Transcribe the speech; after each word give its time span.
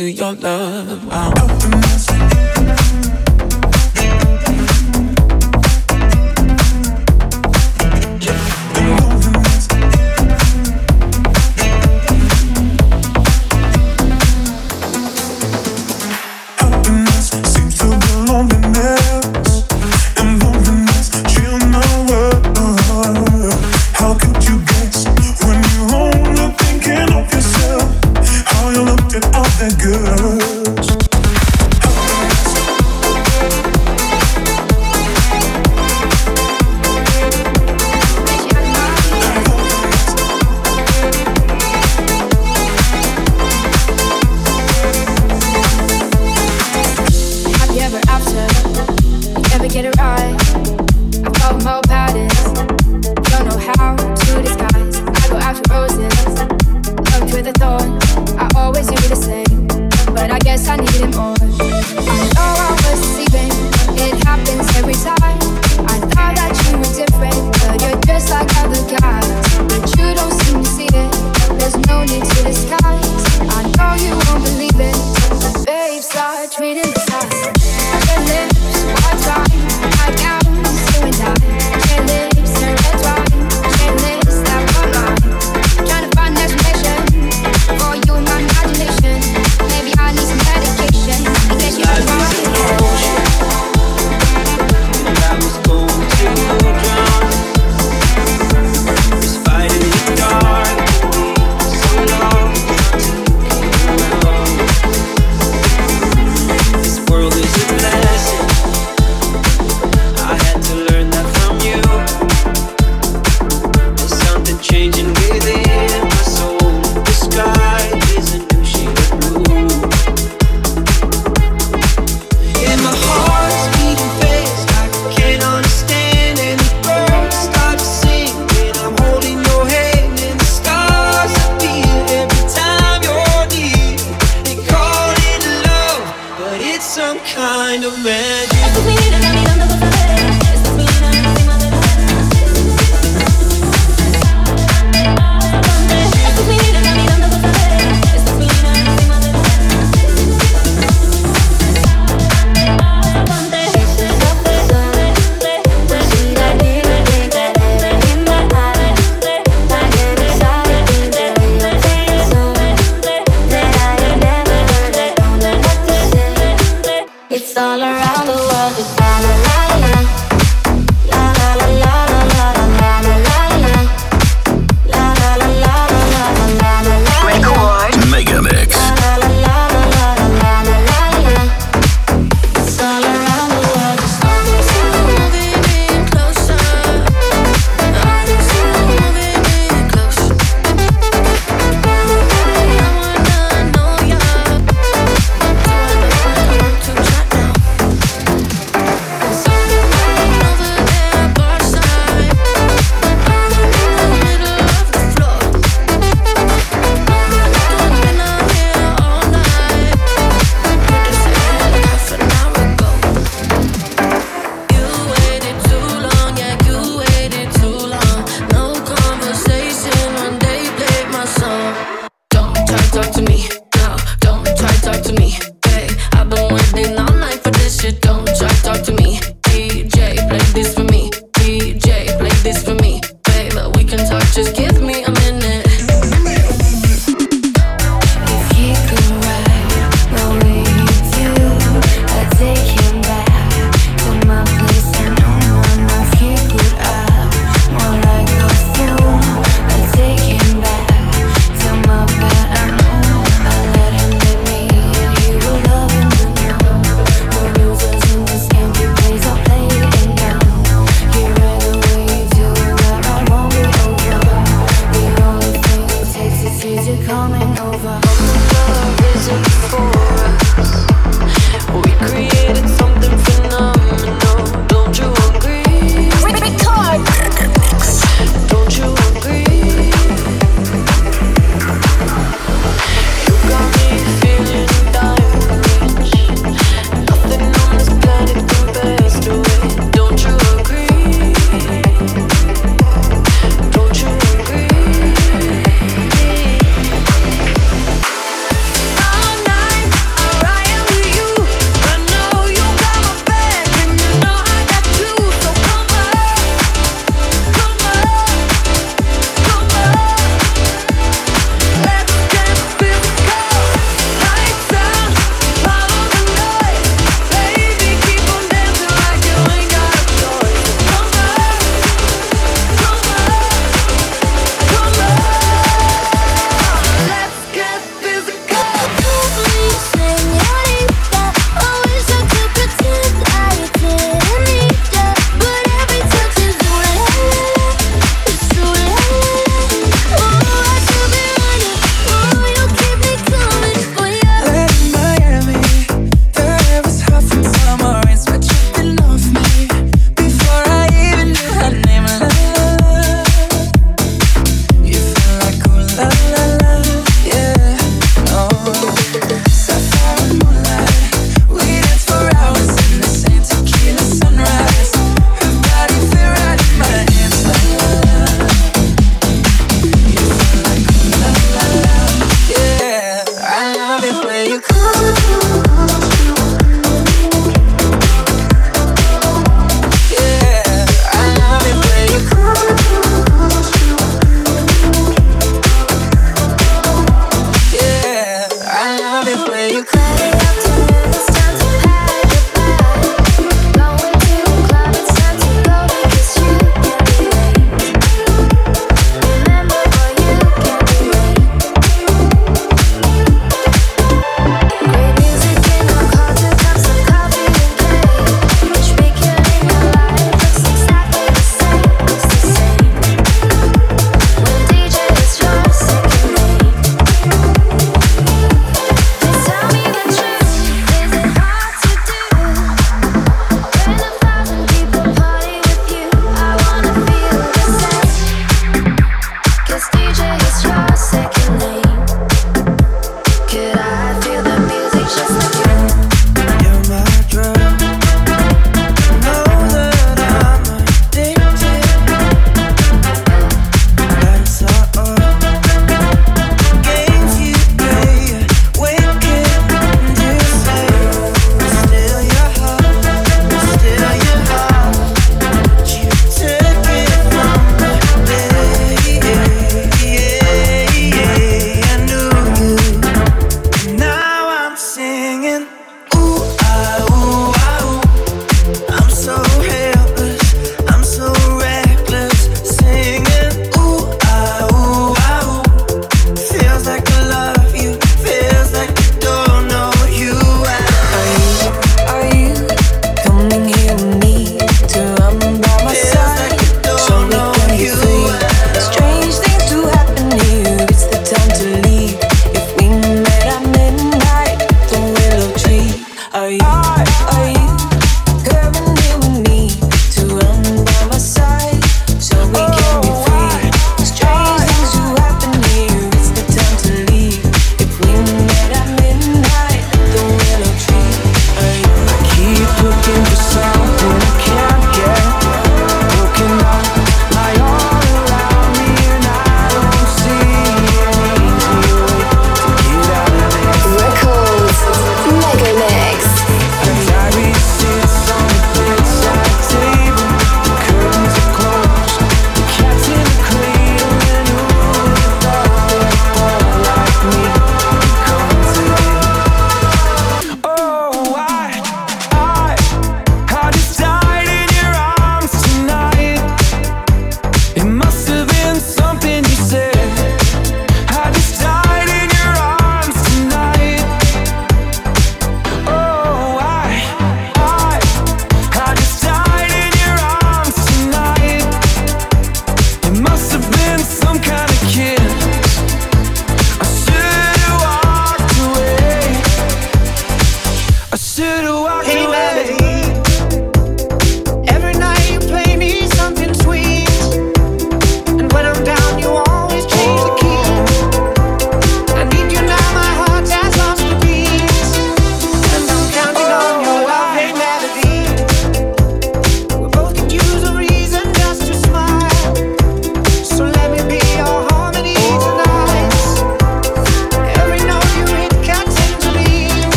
to 0.00 0.10
your 0.10 0.32
love. 0.32 1.19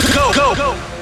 Mix. 0.00 0.14
Go, 0.14 0.54
go, 0.54 0.99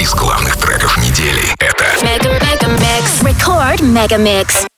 из 0.00 0.14
главных 0.14 0.56
треков 0.56 0.96
недели. 0.98 1.42
Это 1.58 2.28
Мегамикс. 2.28 3.22
Record 3.22 3.82
Мегамикс. 3.82 4.71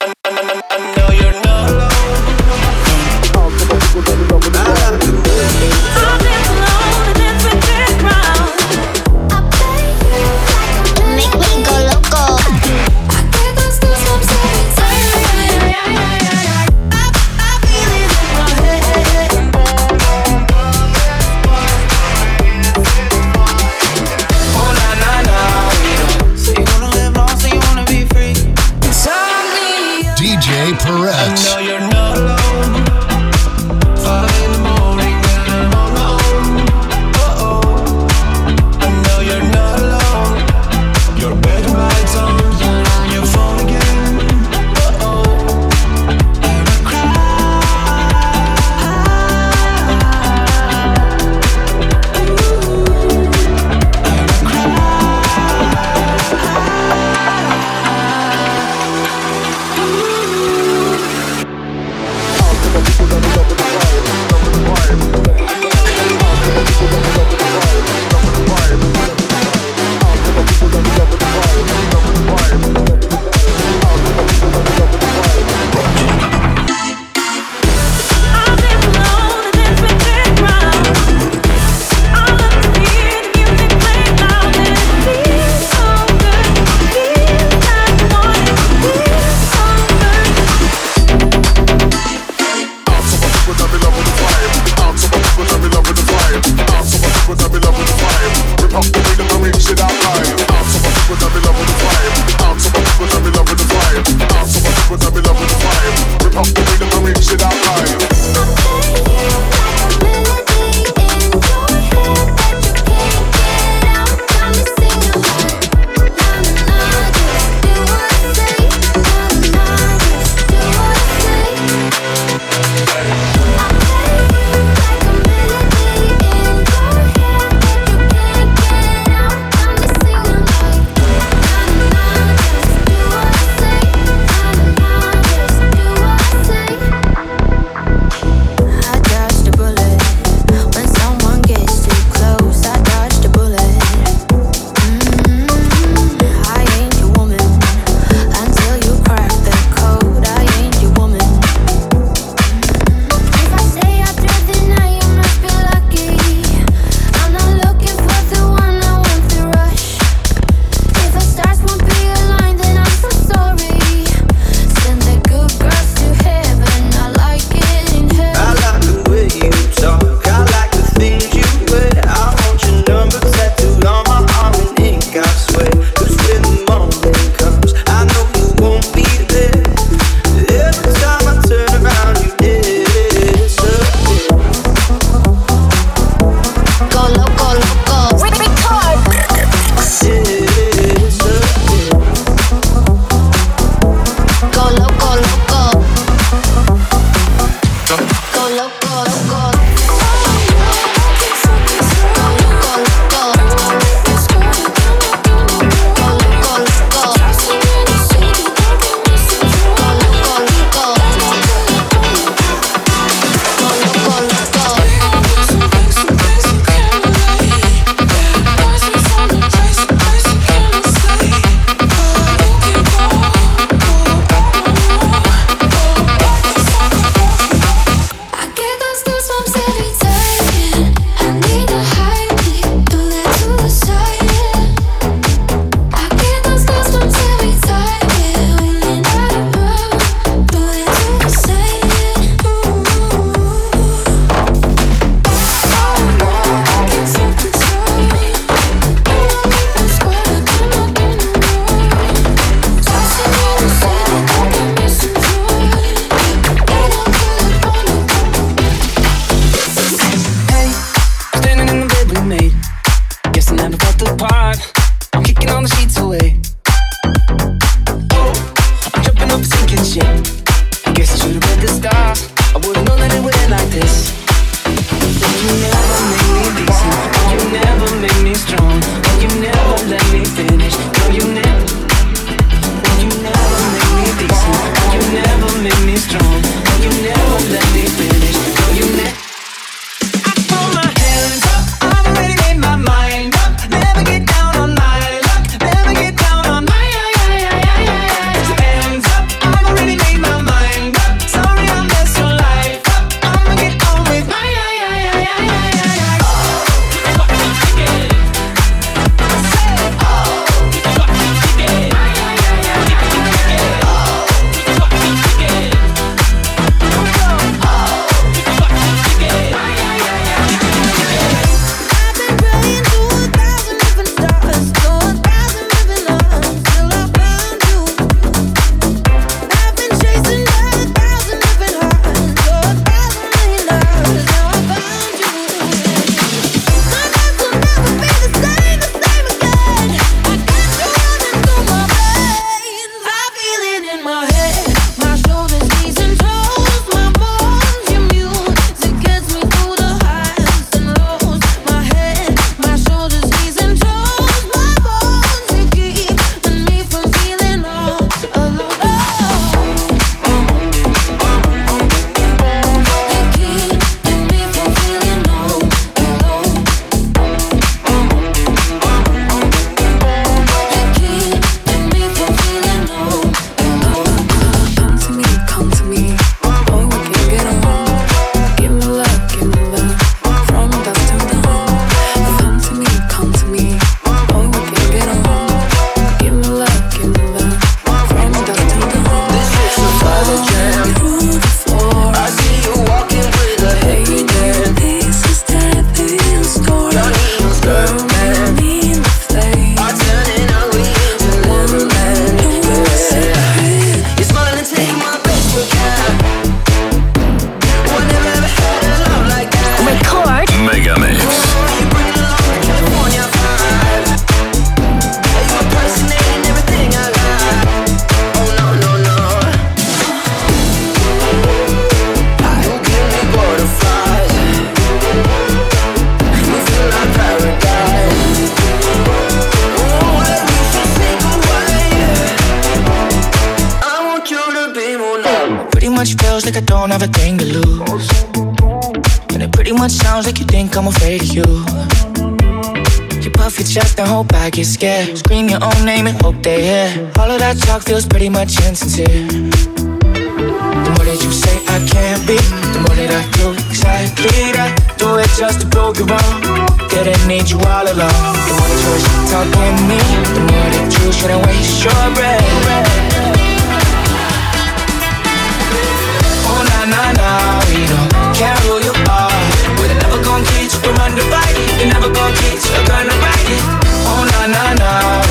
broke 472.25 472.43
it, 472.45 472.65
you're 472.65 472.87
gonna 472.87 473.17
ride 473.21 473.51
it. 473.53 473.65
Oh 474.09 474.25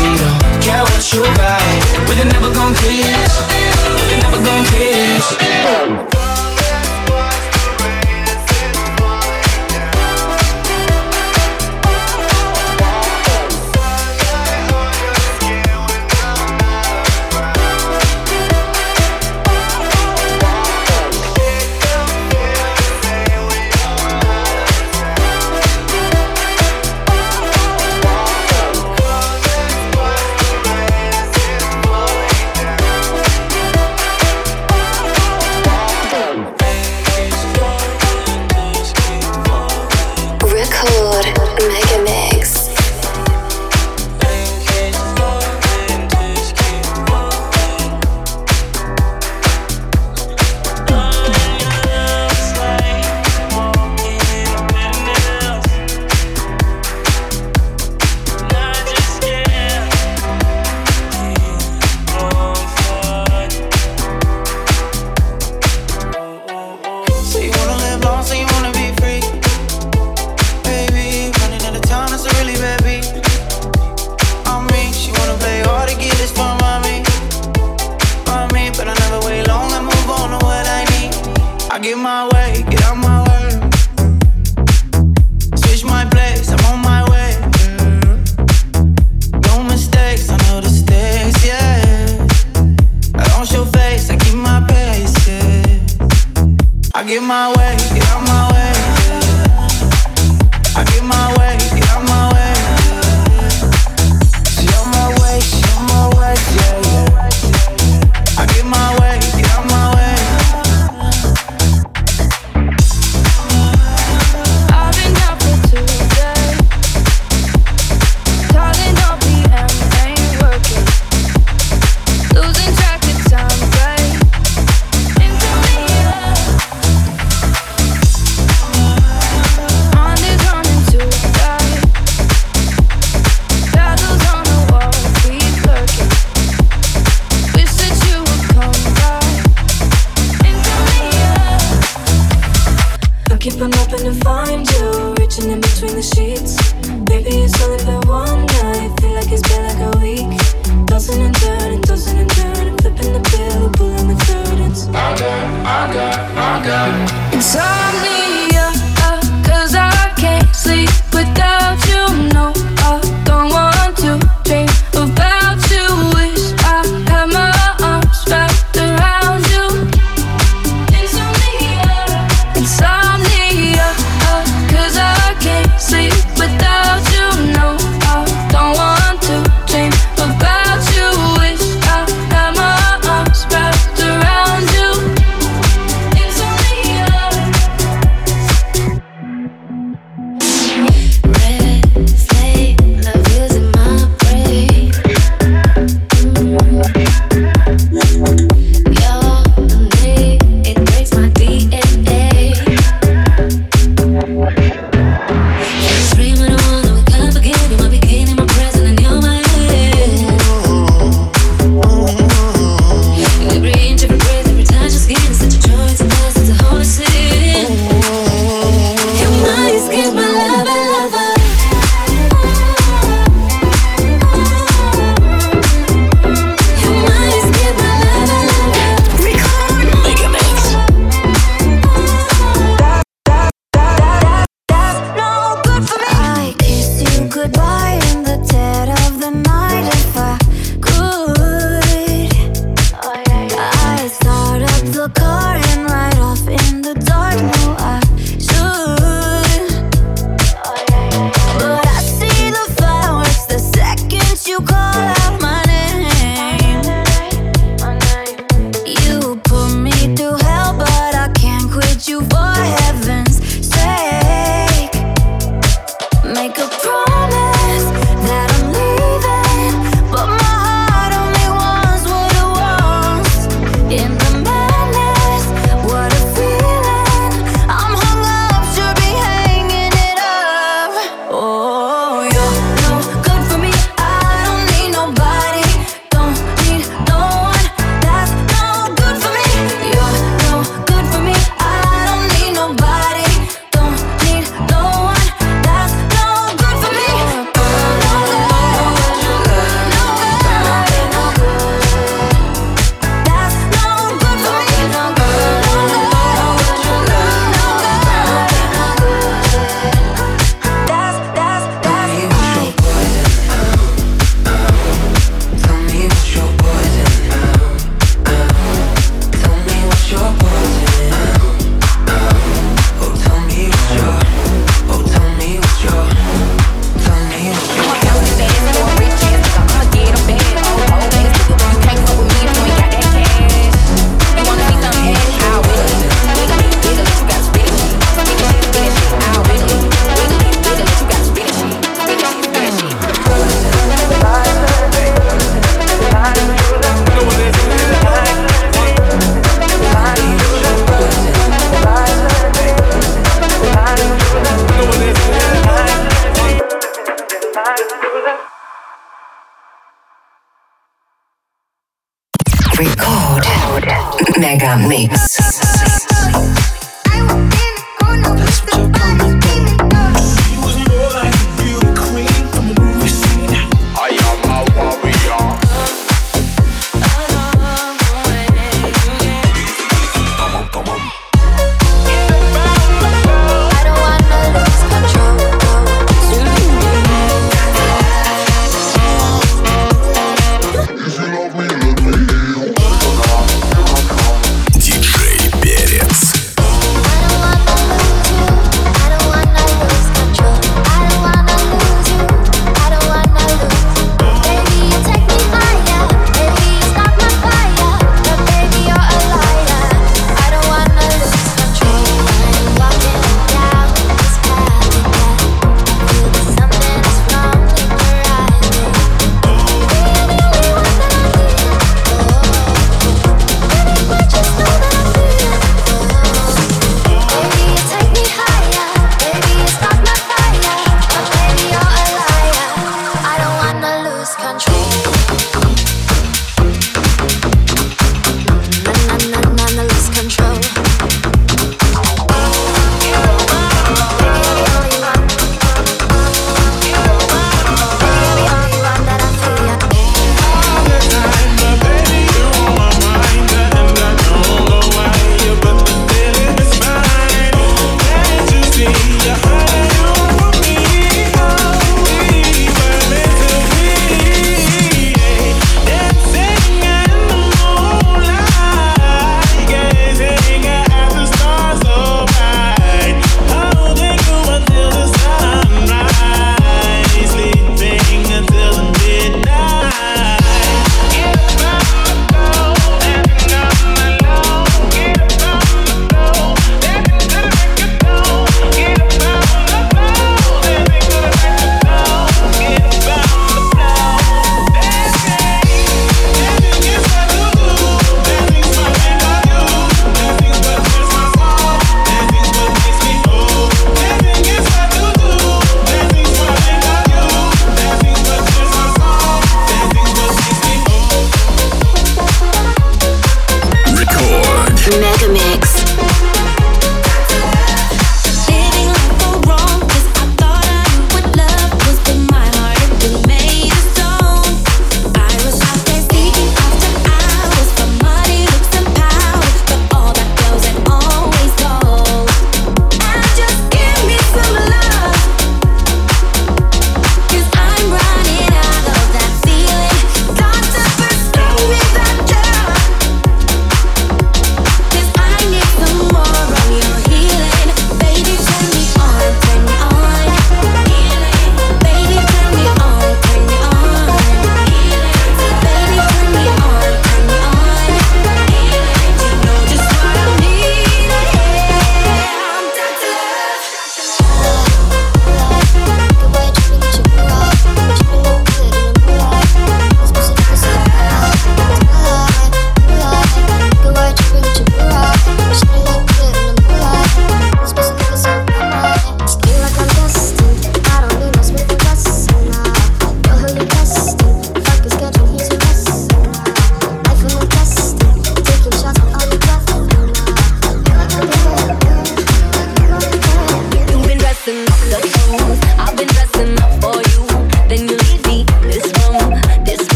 we 0.00 0.10
don't 0.20 0.62
care 0.62 0.82
what 0.82 1.12
you. 1.12 1.22
We're 2.08 2.24
never 2.24 2.52
gonna 2.52 2.76
kiss, 2.76 3.32
we're 4.08 4.20
never 4.20 4.40
gonna 4.44 4.68
kiss. 4.68 6.21